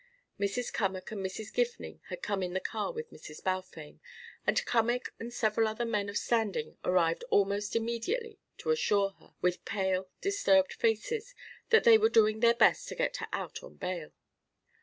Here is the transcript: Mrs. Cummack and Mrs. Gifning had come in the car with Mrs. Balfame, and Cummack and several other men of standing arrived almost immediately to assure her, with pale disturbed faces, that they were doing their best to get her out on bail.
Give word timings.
Mrs. 0.39 0.73
Cummack 0.73 1.11
and 1.11 1.23
Mrs. 1.23 1.53
Gifning 1.53 1.99
had 2.09 2.23
come 2.23 2.41
in 2.41 2.53
the 2.53 2.59
car 2.59 2.91
with 2.91 3.11
Mrs. 3.11 3.43
Balfame, 3.43 3.99
and 4.47 4.65
Cummack 4.65 5.13
and 5.19 5.31
several 5.31 5.67
other 5.67 5.85
men 5.85 6.09
of 6.09 6.17
standing 6.17 6.75
arrived 6.83 7.23
almost 7.29 7.75
immediately 7.75 8.39
to 8.57 8.71
assure 8.71 9.11
her, 9.19 9.35
with 9.43 9.63
pale 9.63 10.09
disturbed 10.19 10.73
faces, 10.73 11.35
that 11.69 11.83
they 11.83 11.99
were 11.99 12.09
doing 12.09 12.39
their 12.39 12.55
best 12.55 12.87
to 12.87 12.95
get 12.95 13.17
her 13.17 13.27
out 13.31 13.61
on 13.61 13.75
bail. 13.75 14.11